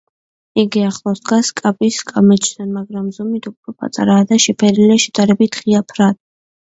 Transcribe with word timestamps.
იგი 0.59 0.79
ახლოს 0.85 1.19
დგას 1.25 1.49
კაპის 1.59 1.99
კამეჩთან, 2.11 2.71
მაგრამ 2.77 3.11
ზომით 3.17 3.49
უფრო 3.51 3.73
პატარაა 3.83 4.23
და 4.31 4.39
შეფერილია 4.47 4.97
შედარებით 5.05 5.61
ღია 5.61 5.83
ფრად. 5.93 6.19